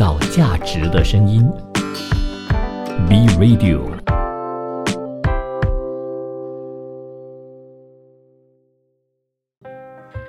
[0.00, 1.46] 造价值的声音。
[3.06, 3.82] B Radio。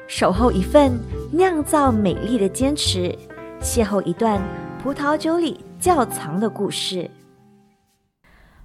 [0.10, 1.00] 守候一份
[1.32, 3.18] 酿造美丽的坚持，
[3.62, 4.42] 邂逅一段
[4.84, 7.10] 葡萄酒里窖藏的故事。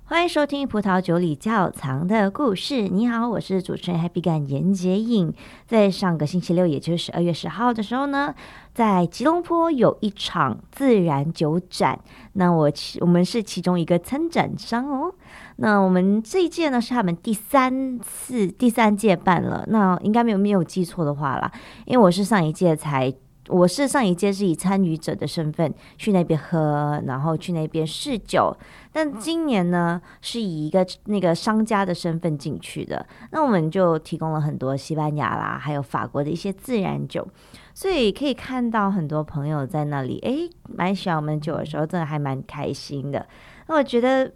[0.08, 2.74] 欢迎收听《葡萄酒里窖藏的故事》。
[2.88, 5.34] 你好，我是主持人 Happy 干严洁颖。
[5.66, 8.32] 在上个星期六，也就是十二月十号的时候呢，
[8.72, 11.98] 在吉隆坡有一场自然酒展。
[12.34, 15.12] 那我我们是其中一个参展商哦。
[15.56, 19.64] 那我们这一届呢是他们第三次第三届办了。
[19.66, 21.50] 那应该没有没有记错的话啦，
[21.84, 23.12] 因为我是上一届才。
[23.48, 28.56] 我是上一届是以参与者的身份去那边喝，然后去那边试酒，
[28.92, 33.06] 但今年呢是以一个那个商家的身份进去的。
[33.30, 37.26] 那我们就提供了很多西班牙啦，还有法国的一些自然酒，
[37.72, 43.26] 所以可以看到很多朋友在那里诶买喜欢我们酒的时候，真的还蛮开心的。
[43.68, 44.32] 那我觉得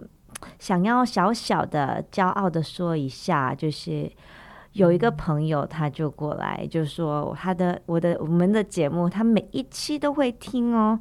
[0.59, 4.11] 想要小小的骄傲的说一下，就是。
[4.73, 10.99] 有一个朋友，他就过来就说他的我的我们的节目，他每一期都会听哦。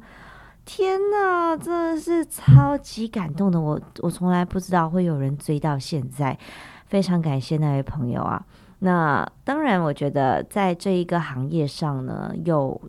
[0.64, 3.60] 天哪，真的是超级感动的。
[3.60, 6.38] 我我从来不知道会有人追到现在，
[6.86, 8.44] 非常感谢那位朋友啊。
[8.80, 12.80] 那当然，我觉得在这一个行业上呢，有。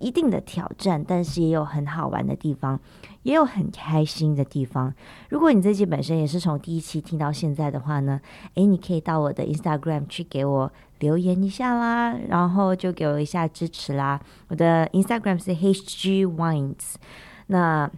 [0.00, 2.78] 一定的挑战，但是也有很好玩的地方，
[3.28, 4.94] 也有很开心的地方。
[5.28, 8.18] 如果你这期本身也是从第一期听到现在的话呢，
[8.54, 14.18] 诶，你可以到我的 Instagram 去给我留言一下啦，然后就给我一下支持啦。
[14.48, 16.94] 我的 Instagram 是 HG Wines。
[17.48, 17.90] 那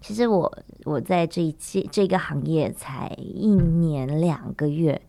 [0.00, 5.00] 其实我我在这一期这个行业才一年两个月。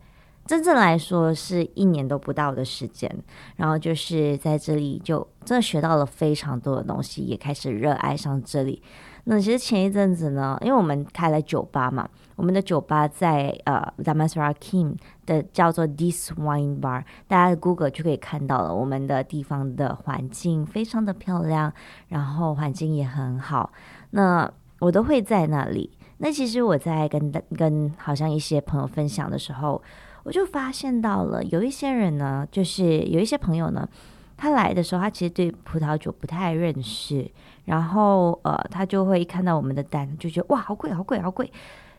[0.46, 3.12] 真正来说是一年都不到的时间，
[3.56, 8.80] 然后就是在这里就真的学到了非常多的东西，也开始热爱上这里。
[9.28, 14.94] 那其实前一阵子呢，因为我们开了酒吧嘛，我们的酒吧在呃 Damansara Kim
[15.26, 18.74] 的叫做 This Wine Bar，大家 Google 就可以看到了。
[18.74, 21.72] 我们的地方的环境非常的漂亮，
[22.08, 23.72] 然后环境也很好。
[24.10, 25.90] 那我都会在那里。
[26.18, 29.82] 那其实我在跟跟好像一些朋友分享的时候。
[30.26, 33.88] 我就发现到了，有一些人呢，就是有一些朋友呢，
[34.36, 37.30] 他来的时候，他其实对葡萄酒不太认识，
[37.66, 41.52] 然后呃，他就会看到我们的单，就觉得哇，好贵，好贵，好贵。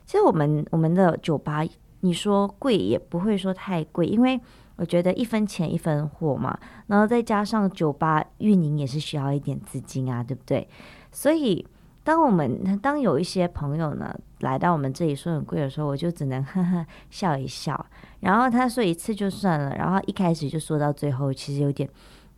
[0.06, 1.64] 其实我们我们的酒吧，
[2.00, 4.42] 你说贵也不会说太贵，因为
[4.78, 6.58] 我觉得一分钱一分货嘛，
[6.88, 10.68] 然后再加上酒吧运营也是需要一点资金啊，对不对？
[11.12, 11.66] 所以。
[12.08, 17.86] 当我们当有一些朋友呢来到我们这里说很贵的时候，我就只能呵呵笑一笑。
[18.22, 21.90] 然后他说一次就算了，然后一开始就说到最后，其实有点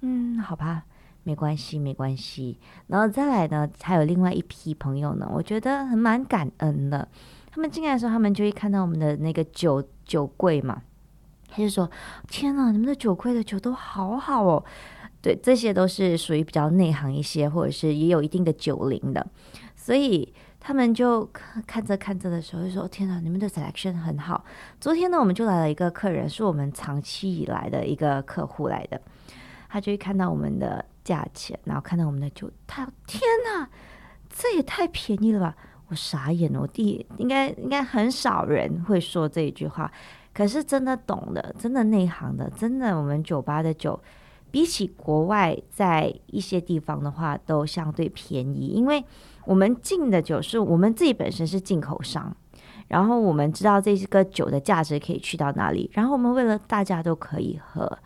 [0.01, 0.85] 嗯，好吧，
[1.23, 2.57] 没关系，没关系。
[2.87, 7.07] 然后再来呢，还有另外一批朋友呢，我觉得很蛮感恩的。
[7.51, 10.81] 他们进来的时候，他们就会看到我们的那个酒酒柜嘛，
[11.49, 11.89] 他就说
[12.29, 14.63] ：“天哪，你们的酒柜的酒都好好哦。”
[15.21, 19.27] 对，这些都是属于比较内行一些，或者是也有一定的酒龄的，
[19.75, 21.29] 所以他们就
[21.67, 24.45] 看着看着的时候就说：“天哪，你们的 selection 很好。”
[24.79, 29.01] 昨天呢，我们就来了一个客人，是我们长期以来的一个客户来的，
[29.67, 33.67] 他就会看到我们的价钱，然后看到我们的酒，他天哪，
[34.29, 35.55] 这也太便宜了吧！
[35.87, 39.91] 我傻眼了，我第应该应该很少人会说这一句话，
[40.33, 43.99] 可是真的懂的，真的内行的，真的我们酒吧的酒。
[44.51, 49.03] 比起国外，在一些地方的话，都相对便宜，因为
[49.45, 52.35] 我们进的酒是我们自己本身是进口商，
[52.87, 57.99] 然后我们知道这个酒的价值可以去到哪里，然后我们为了大家都可以喝，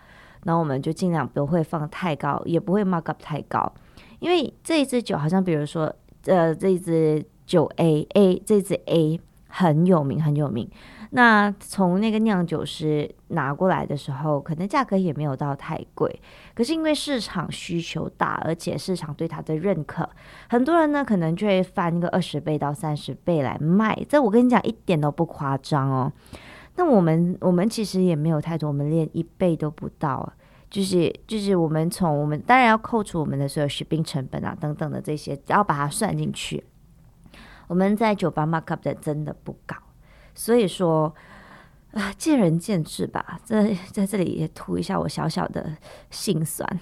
[0.45, 3.71] 然后我们就尽量不会放太高，也不会 mark up 太高，
[4.19, 5.93] 因为这一支酒好像比如说，
[6.25, 10.69] 呃，这一支酒 A A 这支 A 很有名，很有名。
[11.15, 16.19] 那从那个酿酒师拿过来的时候，可能价格也没有到太贵，
[16.55, 20.09] 可是因为市场需求大，而且市场对它的认可，
[20.49, 23.95] 很多人呢可能就会翻个二十倍到三十倍来卖。
[24.09, 26.11] 这我跟你讲一点都不夸张哦。
[26.75, 30.33] 那我们我们其实也没有太多，我们连一倍都不到，
[30.69, 36.63] 就是就是我们从我们当然要扣除我们的所有 shipping 成本啊等等的这些，只要把它算进去。
[37.67, 39.75] 我们在酒吧 mark up 的真的不高。
[40.35, 41.13] 所以说，
[41.91, 43.39] 啊，见仁见智吧。
[43.43, 45.77] 在在这里也吐一下我小小的
[46.09, 46.79] 心酸。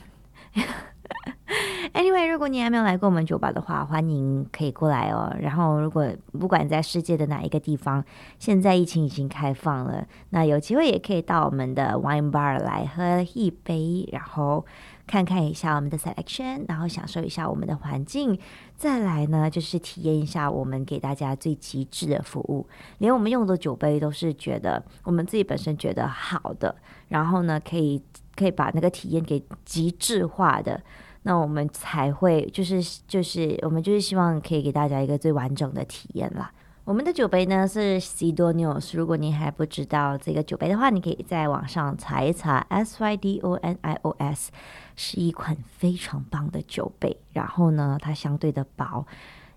[1.94, 5.36] Anyway，如果你还没有来过我们酒吧的话，欢迎可以过来哦。
[5.40, 6.08] 然后，如果
[6.40, 8.04] 不管在世界的哪一个地方，
[8.40, 14.66] 现在疫情已经开放了，那有机会也可以到我们的 Wine Bar 来喝一杯，然后。
[15.08, 18.40] 看看一下我们的 selection，然后享受一下我们的环境，
[18.78, 22.66] 再来呢就是体验一下我们给大家最极致的服务。
[23.00, 26.74] 连我们用的酒杯都是觉得我们自己本身觉得好的，
[27.10, 28.02] 然后呢可以
[28.38, 30.82] 可以把那个体验给极致化的。
[31.23, 36.51] 那我们才会就是就是我们就是希望可以给大家一个最完整的体验啦。
[36.83, 44.51] 我们的酒杯呢是 Sidonios，如果您还不知道这个酒杯的话，你可以在网上查一查 S Y D O N I O S，
[44.95, 47.15] 是一款非常棒的酒杯。
[47.33, 49.06] 然后呢，它相对的薄，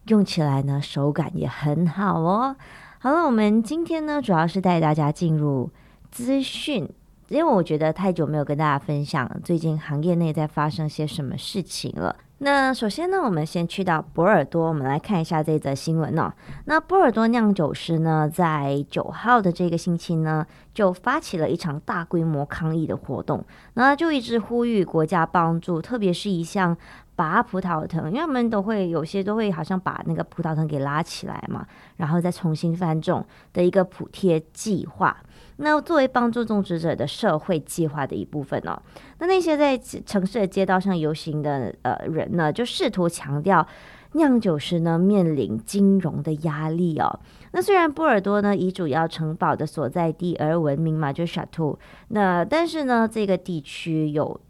[0.08, 2.54] 用起来呢手感也很好哦。
[2.98, 5.70] 好了，我们今天呢主要是带大家进入
[6.10, 6.86] 资讯。
[7.34, 12.14] 因为我觉得太久没有跟大家分享最近行业内在发生些什么事情了。
[12.38, 16.32] 那首先呢，我们先去到波尔多，我们来看一下这则新闻哦。
[16.66, 23.44] 那波尔多酿酒师呢，在九号的这个星期呢，就发起了一场大规模抗议的活动，
[23.74, 26.76] 那就一直呼吁国家帮助，特别是一项
[27.16, 31.66] 拔葡萄藤，因为他们都会有些都会好像把那个葡萄藤给拉起来嘛，
[31.96, 35.16] 然后再重新翻种的一个补贴计划。
[35.56, 38.76] 那作为帮助种植者的社会计划的一部分哦，
[39.18, 43.64] 那那些在城市的街道上游行的呃人呢，就试图强调
[44.14, 47.20] 酿酒师呢面临金融的压力哦。
[47.52, 51.78] 那虽然波尔多呢以主要城堡的所在地而闻名嘛，就 Chateau，
[52.08, 54.40] 那但是呢这个地区有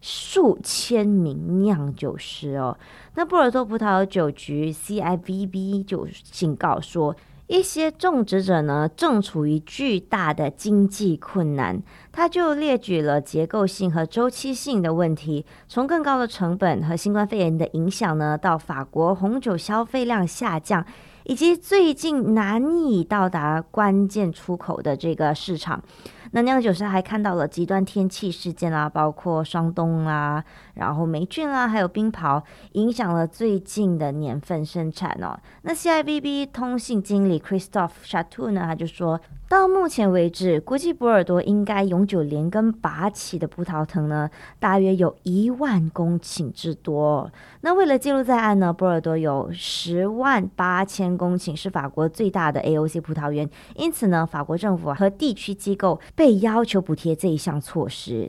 [0.00, 2.78] 数千名酿酒师哦。
[3.16, 7.14] 那波尔多葡萄酒局 CIVB 就警告说。
[7.46, 11.82] 一些种植者呢，正处于巨大的经济困难。
[12.10, 20.84] 他就列举了结构性和周期性的问题，从更高的成本和新冠肺炎的影响呢，到法国红酒消费量下降，
[21.24, 25.82] 以及最近难以到达关键出口的这个市场。
[26.30, 30.42] 那酿酒师还看到了极端天气事件啦，包括霜冻啦，
[30.74, 32.42] 然后霉菌啦，还有冰雹，
[32.72, 35.38] 影响了最近的年份生产哦。
[35.62, 39.20] 那 CIVB 通信经理 Christophe Chateau 呢，他就说。
[39.46, 44.28] 到目前为止，估计波尔多应该永久连根拔起的葡萄藤呢，
[44.58, 47.30] 大约有一万公顷之多。
[47.60, 53.48] 那为了记录在案呢，波尔多有十万八千公顷，是法国最大的 AOC 葡萄园。
[53.76, 58.28] 因此呢，法国政府和地区机构被要求补贴这一项措施。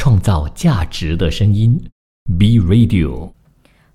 [0.00, 1.78] 创造价值的声音
[2.38, 3.34] ，B Radio。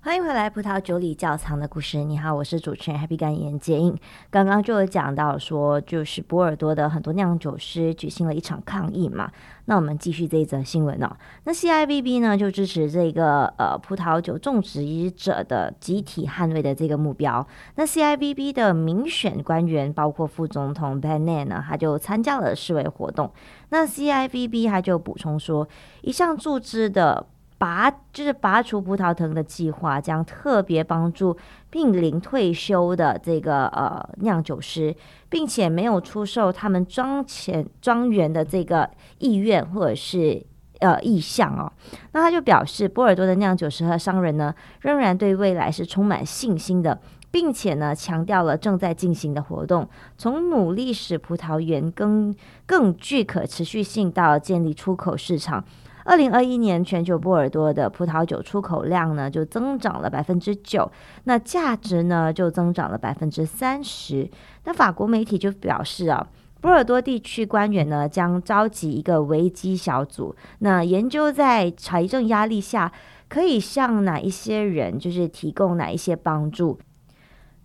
[0.06, 2.04] 欢迎回来，葡萄酒里窖藏的故事。
[2.04, 3.92] 你好，我是主持人 Happy 干言杰英。
[4.30, 9.28] 刚刚就有讲到说，就是波尔多的很多酿酒师举行了一场抗议嘛。
[9.64, 11.10] 那我们继续这一则新闻哦。
[11.42, 17.44] 那 CIVB 呢就支持这个呃葡萄酒种植者的集体捍卫的这个目标。
[17.74, 23.32] 那 CIVB 的民选官员包括副总统 b e n a n 呢，他就参加了示威活动。
[23.70, 25.66] 那 CIVB 他就补充说，
[26.02, 27.26] 一项注资的。
[27.58, 31.36] 拔就是拔除葡萄藤的计划，将特别帮助
[31.70, 34.94] 濒临退休的这个呃酿酒师，
[35.28, 40.44] 并且没有出售他们庄前庄园的这个意愿或者是
[40.80, 41.72] 呃意向哦。
[42.12, 47.00] 那他就表示，波尔多的酿酒师和商人呢，仍然对未来是充满信心的，
[47.30, 49.88] 并且呢强调了正在进行的活动，
[50.18, 52.34] 从努力使葡萄园更
[52.66, 55.64] 更具可持续性，到建立出口市场。
[56.06, 60.88] 二零二一年，全球波尔多的葡萄酒出口量呢就增长了百分之九，
[61.24, 64.30] 那价值呢就增长了百分之三十。
[64.64, 66.28] 那法国媒体就表示啊，
[66.60, 72.92] 波尔多地区官员呢将召集一个危机小组，那研究在财政压力下
[73.28, 76.78] 可以向哪一些人就是提供哪一些帮助。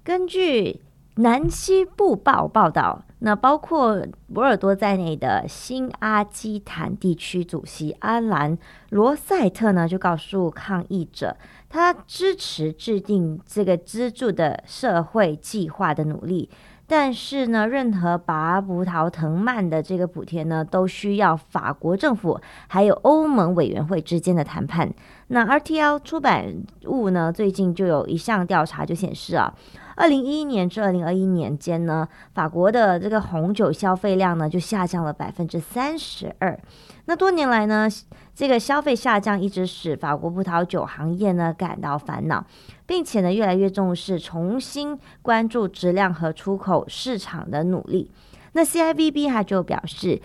[0.03, 0.81] 根据
[1.17, 3.03] 南西部报报道。
[3.23, 8.57] 那包括博尔多在内的新阿基坦地区主席阿兰
[8.89, 11.37] 罗塞特呢，就告诉抗议者，
[11.69, 16.49] 他支持制定这个资助的社会计划的努力，
[16.87, 24.91] 但是呢，任何拔葡萄藤蔓的这个补贴呢，都需要法国政府还有欧盟委员会之间的谈判。
[25.27, 29.53] 那 RTL 出版物呢，最近就有一项调查就显示啊。
[29.95, 36.59] 二零一一年至二零二一年间呢，法国的这个红酒消费量呢就下降了百分之三十二。
[37.05, 37.87] 那多年来呢，
[38.33, 42.45] 这个消费下降一直使法国葡萄酒行业呢感到烦恼，
[42.85, 48.11] 并且呢越来越重视重新关注质量和出口市场的努力。
[48.53, 50.21] 那 CIVB 还就表示。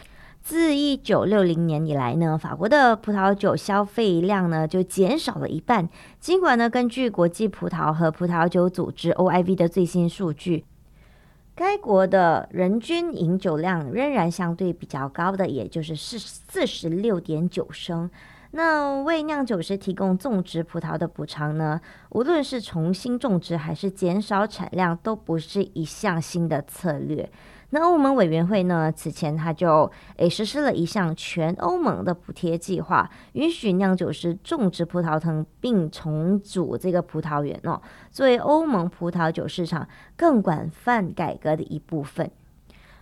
[0.48, 5.88] 自一九六零年以来呢，法国的葡萄酒消费量呢就减少了一半。
[6.20, 10.64] 尽管呢，根据国际葡萄和葡萄酒组织 OIV 的最新数据，
[11.56, 18.08] 该国的人均饮酒量仍然相对比较高的，也就是四四十六点九升。
[18.52, 21.80] 那为酿酒师提供种植葡萄的补偿呢？
[22.10, 27.28] 无论是重新种植还是减少产量，都不是一项新的策略。
[27.70, 28.92] 那欧盟委员会呢？
[28.92, 42.30] 此前他就诶实施了一项全欧盟的补贴计划，允许酿酒师种植葡萄藤并重组这个葡萄园哦，作为欧盟葡萄酒市场更广泛改革的一部分。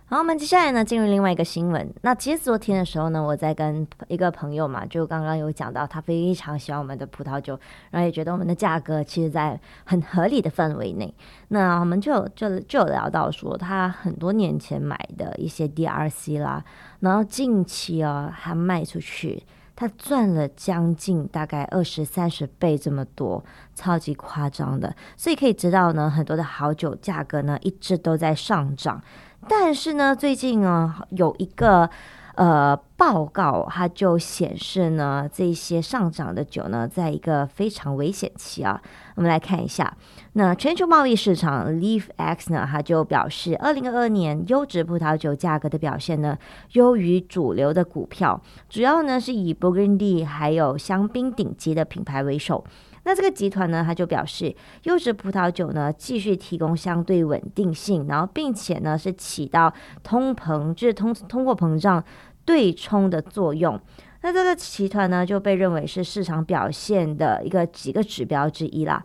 [0.07, 1.91] 好，我们接下来呢进入另外一个新闻。
[2.03, 7.59] 那其实昨天的时候呢，我在跟一个朋友嘛，就刚刚有讲到，他非常喜欢我们的葡萄酒，
[7.89, 11.11] 然后也觉得我们的价格其实在很合理的范围内。
[11.47, 16.63] 那我们就就就聊到说，他很多年前买的一些 DRC 啦，
[16.99, 19.41] 然后近期哦还卖出去，
[19.75, 24.95] 它赚了将近大概二十三十倍这么多，超级夸张的。
[25.17, 29.01] 所以可以知道呢，很多的好酒价格呢一直都在上涨。
[29.47, 31.89] 但是呢，最近呢，有一个
[32.35, 38.81] 呃报告，它就显示呢，这些上涨的酒呢，在一个非常危险期啊。
[39.15, 39.95] 我们来看一下，
[40.33, 46.37] 那全球贸易市场 Leaf X 呢，它就表示，二零二二年优质葡萄酒价格的表现呢，
[46.73, 52.65] 优于主流的股票，主要呢是以 Burgundy 还有香槟顶级的品牌为首。
[53.07, 62.03] 那这个集团呢，他就表示，优质葡萄酒呢继续提供相对稳定性，然后并且呢是起到通膨，就是通通货膨胀
[62.45, 63.79] 对冲的作用。
[64.21, 69.03] 那这个集团呢就被认为是市场表现的一个几个指标之一啦。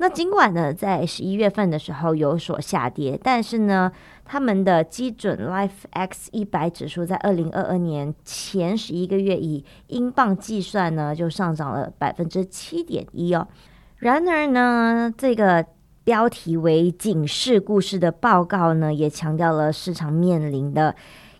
[0.00, 3.90] 那尽管呢，在十一月份的时候有所下跌，但是呢，
[4.24, 13.48] 他们的基准 Life X 一百指数在二零二二年前十一个月以英镑计算呢，就上涨了百分之七点一哦。
[13.96, 15.66] 然而呢，这个
[16.04, 20.94] 标题为警示故事的报告呢，也强调了市场面临的。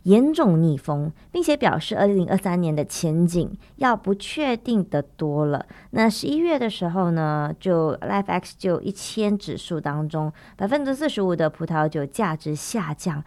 [0.04, 5.66] 严重逆风，并且表示二零二三年的前景要不确定的多了。
[5.90, 13.22] 那十一月的时候呢，就 Life X 就一千指数当中，百分之四十五的葡萄酒价值下降，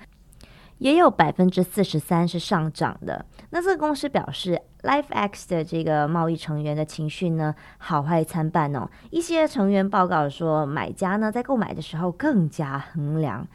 [0.77, 3.25] 也有百分之四十三是上涨的。
[3.51, 8.89] 那这个公司表示，Life X 的这个贸易成员的情绪呢，好坏参半哦。
[9.09, 13.47] 一些成员报告说，买家呢在购买的时候更加衡量。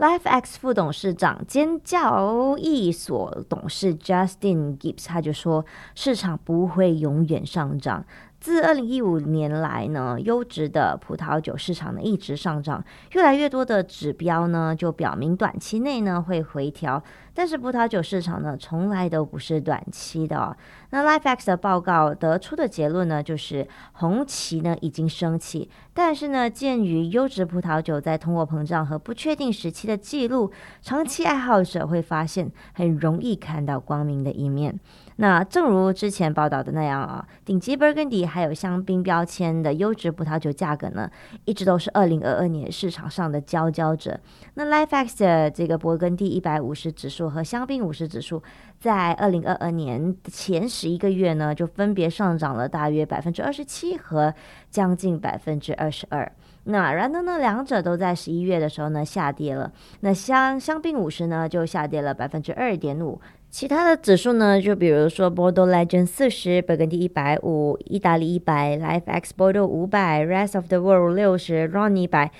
[0.00, 8.06] LifeX 副董事长兼交易所董事 Justin Gibbs 他就说，市场不会永远上涨。
[8.40, 12.82] 自二零一五年来呢，优质的葡萄酒市场呢一直上涨，
[13.12, 17.02] 越来越多的指标呢就表明短期内呢会回调。
[17.34, 20.56] 但是葡萄酒市场呢，从来都不是短期的。
[20.90, 30.50] 那 LifeX 的报告得出的结论呢，就是红旗呢已经升起，但是呢，鉴于优质葡萄酒在通货膨胀和不确定时期的记录，
[30.82, 34.80] 长期爱好者会发现很容易看到光明的一面。
[35.20, 41.10] 那正如之前报道的那样啊，顶级勃艮第还有香槟标签的优质葡萄酒价格呢，
[41.44, 44.18] 一直都是二零二二年市场上的佼佼者。
[44.54, 48.42] 那 LifeX 的这个勃艮第一百五十指数和香槟五十指数，
[48.78, 54.32] 在二零二二年前十一个月呢，就分别上涨了大约百分之二十七和
[54.70, 56.32] 将近百分之二十二。
[56.64, 59.70] 那然而呢，两者都在十一月的时候呢下跌了。
[60.00, 63.20] 那香香槟五十呢就下跌了百分之二点五。
[63.50, 72.30] 其他的指数呢，就比如说 Bordo Legend 四十、勃艮第一百五、意大利一百、Life X 波多五百、Rest of the World 六十、Ron 一百，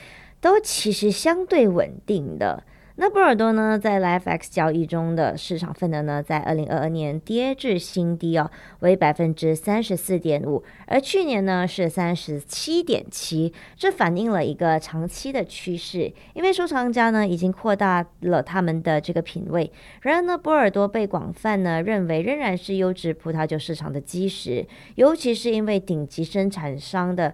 [0.40, 2.62] 都其实相对稳定的。
[3.02, 19.73] 那波尔多呢，在 Life X 交易中的市场份额呢，在二零二二年跌至新低哦，为百分之三十四点五，而去年呢是三十七点七，这反映了一个长期的趋势，因为收藏家呢已经扩大了他们的这个品味。
[20.02, 24.66] 然而呢，波尔多被广泛呢认为仍然是优质葡萄酒市场的基石，
[24.97, 27.33] 尤其是因为顶级生产商的。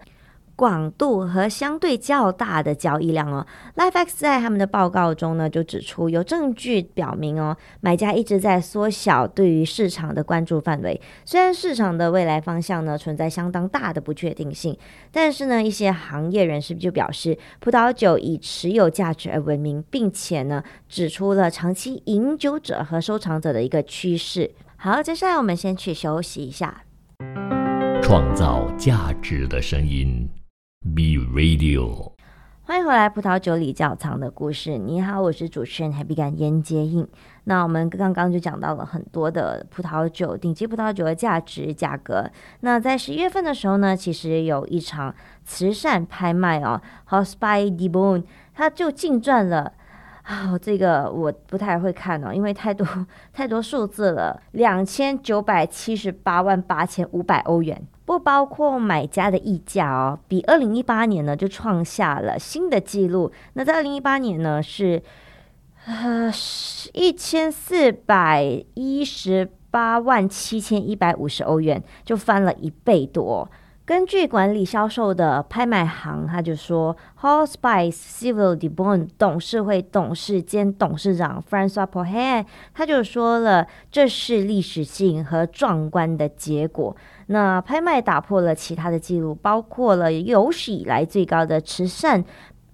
[0.56, 3.46] 广度和相对较大的交易量哦
[3.76, 10.98] ，LifeX 在他们的报告中呢，就指出有证据表明哦，买家一直在缩小对于市场的关注范围。
[11.26, 14.76] 虽然市场的未来方向呢存在相当大的不确定性，
[15.12, 24.50] 但是呢，一些行业人士就表示，葡萄酒以持有价值而闻名，并且呢，指出了长期饮酒者和收藏者的一个趋势。
[24.78, 26.82] 好，接下来我们先去休息一下，
[28.02, 30.26] 创造价值的声音。
[30.94, 32.12] B Radio，
[32.62, 34.76] 欢迎回来，葡萄酒里窖藏的故事。
[34.76, 37.06] 你好，我是主持人 Happy 感烟接应。
[37.44, 42.30] 那我们刚刚就讲到了很多的葡萄酒，顶级葡萄酒的价值价格。
[42.60, 45.14] 那在十一月份的时候呢，其实有一场
[45.44, 48.24] 慈善拍卖哦 h o s p i d e b o n
[48.54, 49.72] 它就净赚了。
[50.22, 52.86] 啊，这个我不太会看哦，因为太多
[53.32, 63.30] 太多数字了，两千九百七十八万八千五百欧元，不包括买家的溢价哦，比二零一八年呢就创下了新的纪录。
[63.54, 65.02] 那在二零一八年呢是
[65.86, 66.32] 呃
[66.94, 73.50] 一千四百一十八万七千一百五十欧元，就翻了一倍多。
[73.86, 86.96] 根据管理销售的拍卖行，他就说，Hall Spice Civil de Bon 董事会董事兼董事长 Francois p o h e 他就说了，这是历史性和壮观的结果。
[87.28, 92.24] 那拍卖打破了其他的记录，包括了有史以来最高的慈善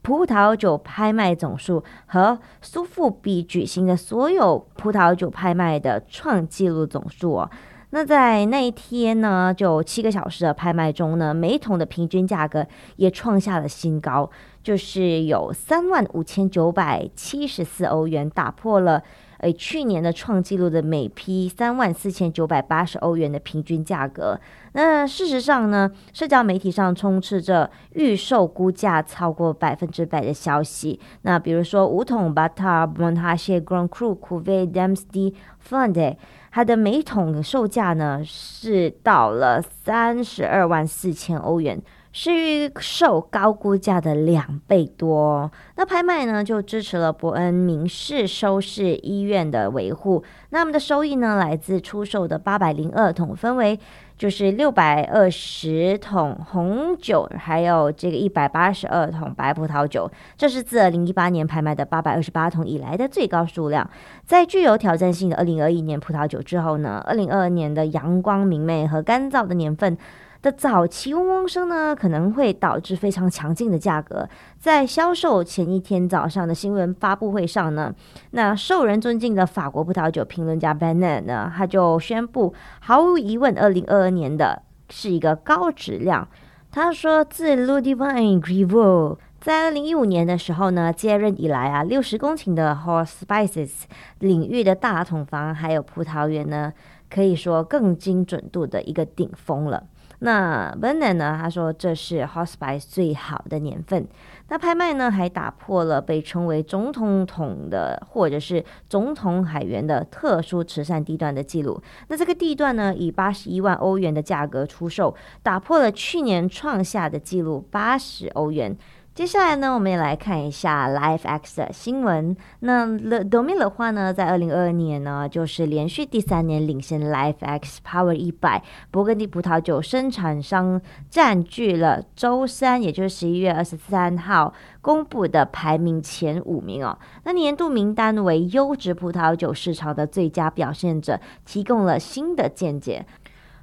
[0.01, 7.51] 葡萄酒拍卖总数和苏富比举行的所有葡萄酒拍卖的创纪录总数哦。
[7.95, 14.31] 那在那一天呢，就七个小时的拍卖中呢，每桶的平均价格也创下了新高，
[14.63, 19.03] 就是有三万五千九百七十四欧元，打破了
[19.41, 24.41] 诶去年的创纪录的每批三万四千九百八十欧元的平均价格。
[24.73, 30.99] 那事实上呢，社交媒体上充斥着预售估价超过百分之百的消息。
[31.23, 35.77] 那比如说五桶 Bata Montage Grand Cru c u v e d a m s d y f
[35.77, 36.17] l a n d
[36.55, 41.81] 它的每桶售价呢是到了三十二万四千欧元，
[42.13, 45.51] 是预售高估价的两倍多。
[45.77, 50.23] 那拍卖呢就支持了伯恩民事收视医院的维护。
[50.51, 53.81] 那我们的收益呢来自出售的八百零二桶，分为。
[54.23, 63.91] 就是六百二十桶红酒，还有这个一百八十二桶白葡萄酒，这是自二零一八年拍卖的八百二十八桶以来的最高数量。
[64.25, 69.99] 在具有挑战性的二零二一年葡萄酒之后呢，二零二二年的阳光明媚和干燥的年份。
[70.43, 74.29] 的早期嗡嗡声呢，可能会导致非常强劲的价格。
[74.59, 77.95] 在销售前一天早上的新闻发布会上呢，
[78.33, 86.29] 那受人尊敬的法国葡萄酒评论家 Benet 呢，他就宣布，毫无疑问，二零二二年的是一个高质量。
[86.73, 93.83] 他说，自 Ludivine Griveau 在二零一五年的时候呢接任以来啊，六十公顷的 Hall Spices
[94.19, 96.73] 领域的大桶房还有葡萄园呢，
[97.09, 99.85] 可以说更精准度的一个顶峰了。
[100.25, 101.37] 那 b e n a n 呢？
[101.41, 104.07] 他说这是 Hospice 最好的年份。
[104.49, 111.83] 那拍卖呢，还打破了被称为总统桶的或者是总统海员的特殊慈善地段的记录。
[112.07, 118.77] 那这个地段呢，以八十一万欧元的价格出售，打破了去年创下的记录八十欧元。
[119.15, 122.35] 接下来呢，我们也来看一下 Life X 的新闻。
[122.61, 136.99] 那 The Domain 的话呢，在二零二二年呢，就是连续第三年领先 Life X Power 一百勃艮第葡萄酒生产商，占据了周三，也就是十一月二十三号公布的排名前五名哦。
[137.25, 143.05] 那年度名单为优质葡萄酒市场的最佳表现者，提供了新的见解。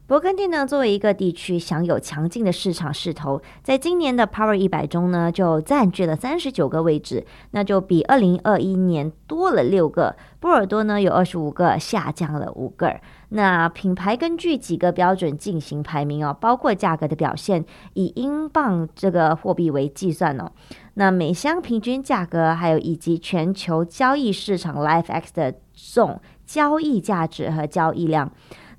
[0.10, 10.16] 勃艮第呢，作为一个地区享有强劲的市场势头，在今年的 Power 一百中呢，就占据了三十九个位置，那就比二零二一年多了六个。
[10.40, 13.00] 波尔多呢有二十五个，下降了五个。
[13.30, 20.52] 那品牌根据几个标准进行排名哦，包括价格的表现，以英镑这个货币为计算哦。
[20.96, 28.32] 那每箱平均价格，还有以及全球交易市场 Life X 的总交易价值和交易量。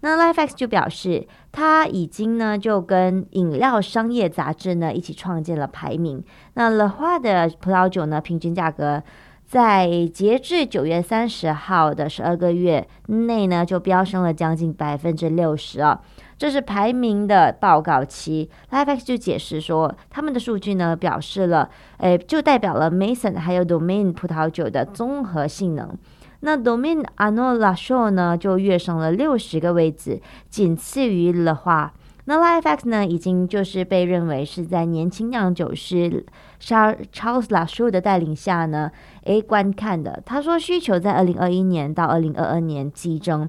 [0.03, 6.23] 那 LifeX 就表示，他已经呢就跟饮料商业杂志呢一起创建了排名。
[6.55, 9.03] 那乐华的葡萄酒呢，平均价格
[9.47, 16.01] 在截至九月三十号的十二个月内呢，就飙升了将近百分之六十啊。
[16.39, 25.95] 这是排名的报告期，LifeX 就解释说，他们的数据呢表示了，诶，就代表了 Mason 还有 Domain 葡萄酒的综合性能。
[26.41, 31.93] 那 Domain Ano La Show 呢，就跃升了六十个位置，仅次于 Le 花。
[32.25, 36.25] 那 LifeX 呢，已经就是被认为是在年轻酿酒师
[36.61, 38.91] Charles La Show 的带领下呢，
[39.25, 40.23] 诶观看的。
[40.25, 43.49] 他说，需求在二零二一年到二零二二年激增。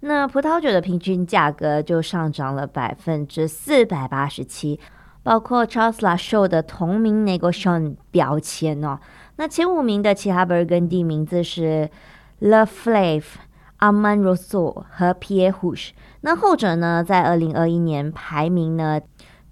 [0.00, 4.80] 那葡萄酒的平均价格就上涨了百分之四百八十七，
[5.22, 8.98] 包括 Charles La Show 的同名 Negotion 标签哦。
[9.36, 11.90] 那前五名的其他勃艮第名字是。
[12.44, 13.24] Le Flave、
[13.78, 19.00] a m a n Rousseau 和 Pierre Hush，那后者呢，在二零二一年排名呢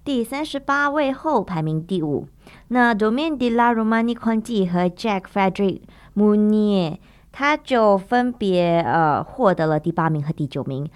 [0.03, 2.27] 第三十八位后排名第五。
[2.67, 5.81] 那 Domaine de la Romanée Conti 和 Jack Frederick
[6.15, 6.97] Mounier，
[7.31, 10.87] 他就分别呃获得了第八名和第九名。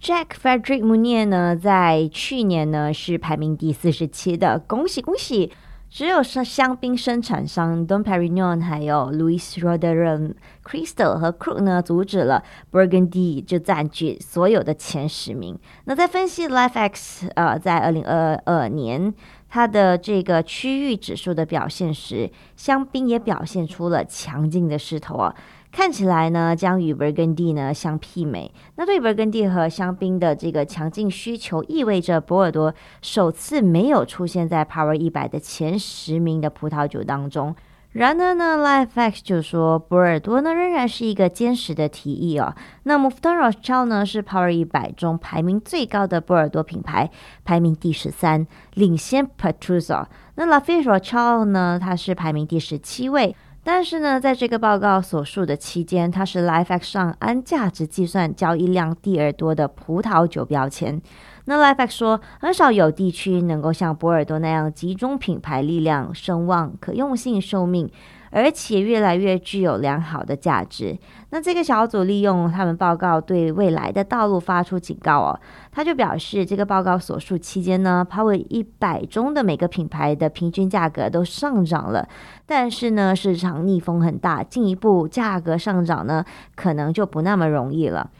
[0.00, 5.52] Jack Frederick Mounier 呢，在去年呢是排名第四十七的，恭喜恭喜！
[5.94, 13.44] 只有是香槟生产商 Dom Perignon 还有 Louis r o d e r n Crystal 和 Krug 呢，阻止了 Burgundy
[13.44, 15.58] 就占据所有的前十名。
[15.84, 19.12] 那在分析 Life X 呃，在二零二二年
[19.50, 25.34] 它的这个区域指数的表现时，香槟也表现出了强劲的势头啊。
[25.72, 28.52] 看起来呢，将与 Burgundy 呢相媲美。
[28.76, 37.56] 那对 Burgundy 和香槟的这个强劲需求，意味着波尔多首次没有出现在 Power 一百的前十名的葡萄酒当中。
[37.92, 42.54] 然而呢，Life X 就说波尔多呢仍然是一个坚实的提议哦。
[42.84, 47.10] 那 m o f t a n Rothschild 呢是 Power 一百中排名最高的波尔多品牌，
[47.44, 50.04] 排名第十三，领先 Petrus。
[50.34, 53.34] 那 Lafite Rothschild 呢，它是排名第十七位。
[53.64, 61.00] 但是呢，在这个报告所述的期间，它是 Lifex 上按价值计算交易量第二多的葡萄酒标签。
[61.44, 67.88] 那 Lifex 说，很少有地区能够像波尔多那样集中品牌力量、声望、可用性、寿命。
[68.32, 70.98] 而且越来越具有良好的价值。
[71.30, 75.40] 那这个小组利用他们报告对未来的道路发出警告哦。
[75.70, 82.08] 他就表示，这个报告所述期间呢，Power 一百中的每个品牌的平均价格都上涨了。
[82.44, 88.10] 但是呢，市场逆风很大，进一步价格上涨呢，可能就不那么容易了。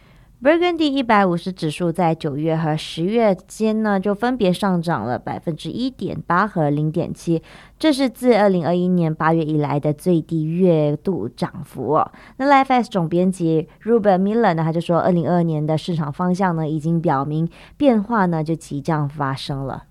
[0.43, 7.41] Burgundy 一百五十指数在九月和十月间呢，就分别上涨了百分之一点八和零点七，
[7.79, 12.11] 这是自二零二一年八月以来的最低月度涨幅哦。
[12.39, 19.85] 那 LifeS 总编辑 Ruben Miller 呢，他就说，二零二二年的市场方向呢，已经表明变化呢就即将发生了。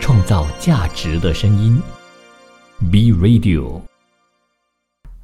[0.00, 1.78] 创造价值的声音
[2.90, 3.89] ，B Radio。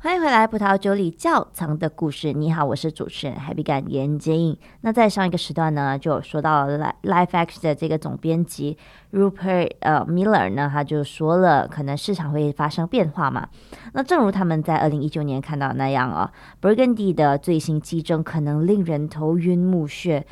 [0.07, 2.33] 欢迎回来，葡萄酒里窖藏的故事。
[2.33, 4.57] 你好，我是主持人 Happy 感言接应。
[4.83, 8.79] 那在上一个时段呢，就说到 Life X 的这个总编辑
[9.13, 13.49] Rupert 呃 Miller 呢，他就说了，可能市场会发生变化嘛。
[13.95, 20.23] 那正如他们在二零一九年看到那样啊，Burgundy 的最新激增可能令人头晕目眩，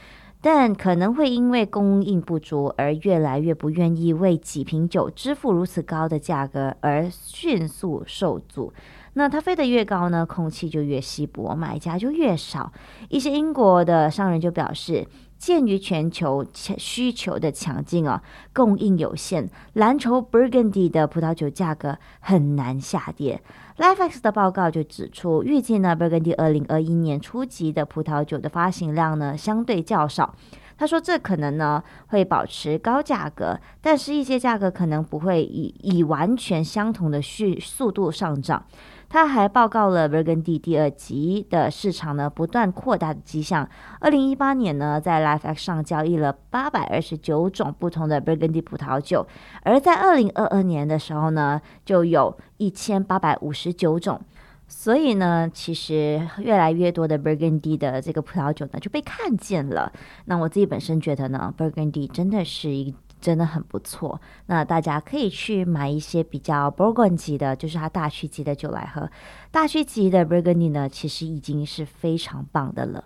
[0.41, 8.73] 但可能会因为供应不足而越来越不愿意为几瓶酒支付如此高的价格，而迅速受阻。
[9.15, 12.73] 那它飞得越高呢，空气就越稀薄，买家就越少。
[13.09, 15.07] 一些英国的商人就表示，
[15.39, 18.23] 鉴于全球需求的强劲啊，
[18.53, 23.41] 供应有限，蓝筹 Burgundy 的葡萄酒价格很难下跌。
[23.79, 30.35] Lifex 的报告就指出，预计呢，Burgundy 二零二一年初级的葡萄酒的发行量呢，相对较少。
[30.77, 38.65] 他说，这可能呢会保持高价格，但是一些价格可能不会以以完全相同的速速度上涨。
[39.09, 43.69] 他还报告了 Burgundy 第二级的市场呢不断扩大的迹象。
[44.01, 49.25] 二零一八年呢，在 Lifex 上交易了八百二十九种不同的 Burgundy 葡萄酒，
[49.63, 54.21] 而在二零二二年的时候呢，就有一千八百五十九种。
[54.67, 59.93] 所以呢，其实越来越多的 Burgundy 的这个葡萄酒呢就被看见了。
[60.25, 62.95] 那我自己本身觉得呢，Burgundy 真的是一。
[63.21, 69.11] 真的很不错，那大家可以去买一些比较 Burgundy 级的，就是它大区级的酒来喝。
[69.51, 73.03] 大区级的 Burgundy 呢，其实已经是非常棒的了。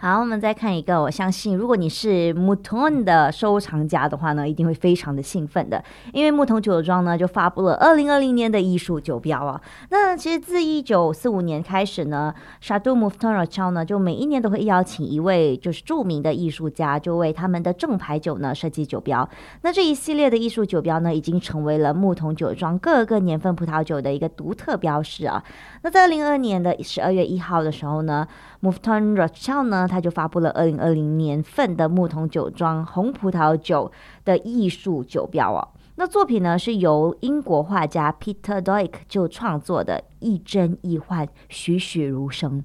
[0.00, 1.02] 好，我们再看一个。
[1.02, 5.82] 我相信，如果你是木桶的收藏家的话呢，一定会非常的兴奋的，
[6.12, 9.60] 因为木桶酒庄呢就发布了二零二零年的艺术酒标啊。
[9.90, 12.32] 那其实自一九四五年开始呢
[12.62, 19.28] ，Chateau Muftarocho 呢就每一年都会邀请一位就是著名的艺术家，就为他们的正牌酒呢设计酒标。
[19.62, 25.42] 那这一系列的艺术酒标呢，已经成为了木桶酒庄各个年份葡萄酒的一个独特标识啊。
[25.82, 28.24] 那在二零二二年的十二月一号的时候呢
[28.62, 29.86] ，Mouton Rothschild 呢。
[29.88, 33.90] 他就发布了二零二零年份的木桶酒庄红葡萄酒
[34.24, 35.68] 的艺术酒标哦。
[35.96, 42.62] 那作品呢是由英国画家 Peter Doig 就创作的，亦真亦幻，栩栩如生。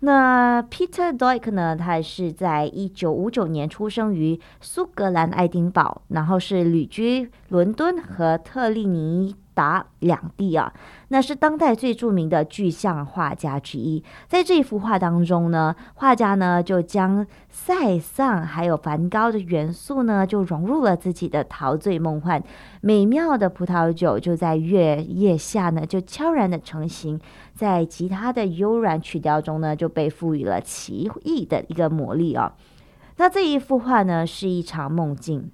[0.00, 9.36] 那 Peter Doig 呢，他是在一九五九年出生于苏格兰爱丁堡，然后是旅居伦敦和特立尼。
[9.54, 10.72] 达两地啊，
[11.08, 14.02] 那是当代最著名的具象画家之一。
[14.28, 22.42] 在这幅画当中呢，画家呢就将塞尚还有梵高的元素呢，就融入了自己的陶醉梦幻。
[22.80, 27.20] 美妙的葡萄酒就在月夜下呢，就悄然的成型。
[27.54, 32.54] 在吉他的悠软曲调中呢，就被赋予了奇异的一个魔力啊。
[33.18, 35.50] 那这一幅画呢，是一场梦境。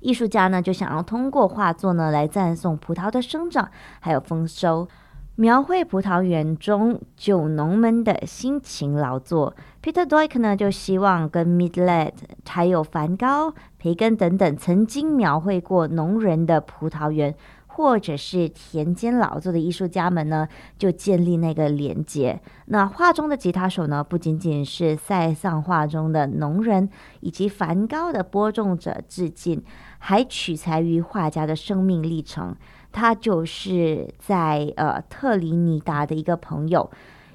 [0.00, 4.88] 艺术家呢就想要通过画作呢来赞颂葡萄的生长还有丰收。
[5.36, 9.54] 描绘葡萄园中酒农们的辛勤劳作。
[9.82, 12.12] Peter d o i k 呢就希望跟 Midland
[12.46, 17.34] 还有梵高、培根等等曾经描绘过农人的葡萄园。
[17.72, 22.38] 或者是田间劳作的艺术家们呢，就建立那个连接。
[22.66, 29.62] 那画中的吉他手呢，不仅仅是塞尚画中的农人以及梵高的播种者致敬，
[30.00, 32.56] 还取材于画家的生命历程。
[32.92, 36.90] 他就是在呃特里尼达的一个朋友，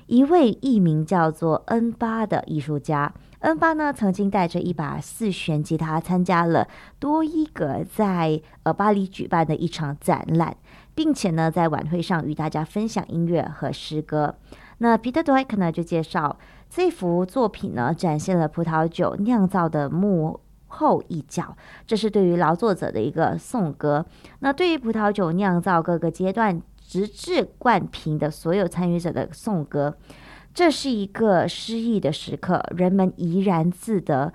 [0.07, 3.13] 一位艺名叫做恩巴的艺术家。
[3.39, 6.67] 恩巴呢，曾经带着一把四弦吉他参加了
[6.99, 10.57] 多伊格在呃巴黎举办的一场展览，
[10.93, 14.35] 并且呢，在晚会上与大家分享音乐和诗歌。
[14.79, 16.37] 那彼得·多埃克呢，就介绍
[16.69, 20.41] 这幅作品呢，展现了葡萄酒酿造的幕
[20.77, 21.55] 后一脚，
[21.87, 24.05] 这是对于劳作者的一个颂歌。
[24.39, 29.95] 那对于葡萄酒酿造各个阶段直至灌瓶的所有参与者的颂歌。
[30.53, 34.31] 这是一个诗意的时刻，人们怡然自得，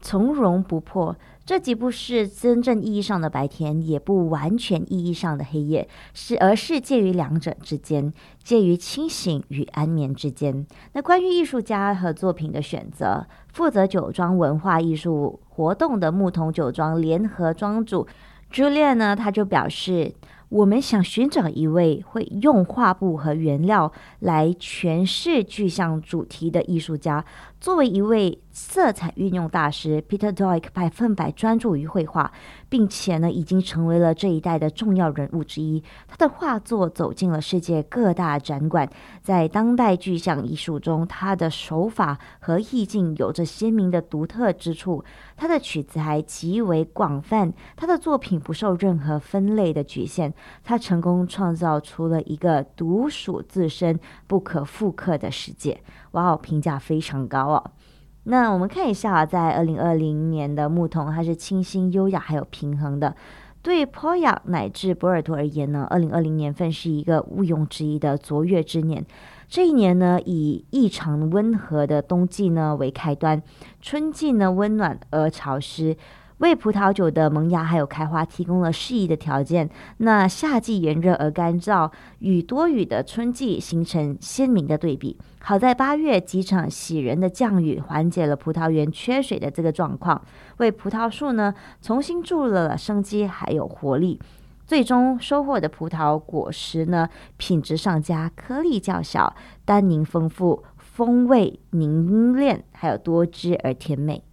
[0.00, 1.16] 从容不迫。
[1.46, 10.66] 这既不是真正意义上的白天，也不完全意义上的黑夜，是而是介于两者之间，介于清醒与安眠之间。
[10.94, 18.06] 那关于艺术家和作品的选择，负责酒庄文化艺术活动的牧童酒庄联合庄主
[18.50, 20.14] 朱烈呢，他就表示。
[20.48, 27.24] 我们想寻找一位会用画布和原料来诠释具象主题的艺术家。
[27.60, 32.30] 作为一位色彩运用大师，Peter d o i k 百分百专注于绘画，
[32.68, 35.82] 并且呢，已经成为了这一代的重要人物之一。
[36.06, 38.88] 他的画作走进了世界各大展馆，
[39.22, 45.02] 在当代具象艺术中，他的手法和意境有着鲜明的独特之处。
[45.36, 50.32] 他的曲子还极为广泛，他的作品不受任何分类的局限。
[50.62, 55.80] 他成功创造出了一个独属自身、不可复刻的世界。
[56.12, 57.70] 哇哦，评价非常高哦。
[58.24, 63.14] 那我们看一下啊，在二零二零年的牧童，它是清新、优雅还有平衡的。
[63.60, 69.04] 对 Poya 乃至博尔图而言呢，二零二零年份是一个毋庸置疑的卓越之年。
[69.48, 73.42] 这一年呢，以异常温和的冬季呢为开端，
[73.80, 75.96] 春季呢温暖而潮湿。
[76.38, 79.70] 为葡萄酒的萌芽还有开花提供了适宜的条件。
[79.98, 85.16] 那夏季炎热而干燥，与多雨的春季形成鲜明的对比。
[85.38, 90.20] 好在八月几场喜人的降雨，缓解了葡萄园缺水的这个状况，
[90.56, 94.18] 为葡萄树呢重新注入了生机还有活力。
[94.66, 104.24] 最终收获的葡萄果实呢，品质上佳，颗粒较小，单宁丰富，风味凝练，还有多汁而甜美。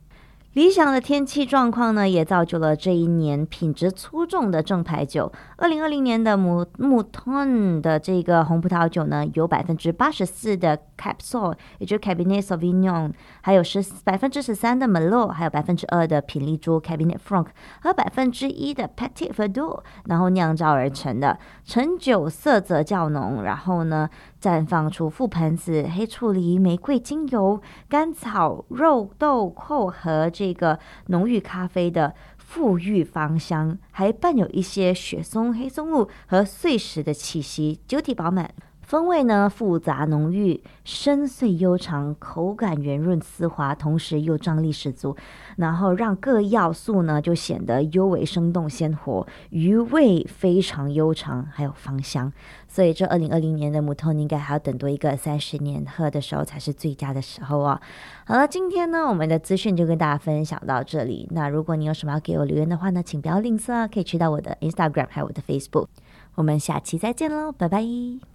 [0.54, 5.32] 理想的天气状况呢，也造就了这一年品质出众的正牌酒。
[5.56, 17.48] 二零二零年的木木通的这个红葡萄酒呢，有百分之八十四的 Capsule，也就是 Cabernet Sauvignon，还有十百分之十三的 m e l o 还有百分之二的品丽珠 Cabernet Franc
[17.82, 21.40] 和百分之一的 Petit Verdot，然后酿造而成的。
[21.64, 24.10] 陈酒色泽较浓，然后呢。
[24.42, 32.16] 绽放出覆盆子、黑醋梨、玫瑰精油、甘草、肉豆蔻和这个浓郁咖啡的
[32.52, 38.52] 馥郁芳香，还伴有一些雪松、黑松露和碎石的气息，酒体饱满。
[38.92, 45.16] 风味呢复杂浓郁，深邃悠长，口感圆润丝滑，同时又张力十足，
[45.56, 52.34] 然后让各要素呢就显得尤为生动鲜活，余味非常悠长，还有芳香。
[52.68, 57.80] 所以这二零二零年的木头，你应该还要等多一个三十年，喝的时候才是最佳的时候哦。
[58.26, 61.30] 好了，今天呢我们的资讯就跟大家分享到这里。
[61.32, 65.88] 那如果你有什么要给我留言的话呢，请不要吝啬啊，可以去到我的 Instagram 还有我的 Facebook。
[66.36, 68.31] 我们下期再见喽，拜拜。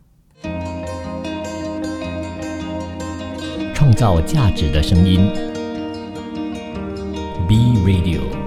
[3.75, 5.31] 创造价值的声音
[7.49, 8.46] ，B Radio。